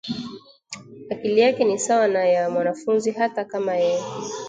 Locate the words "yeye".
3.77-4.03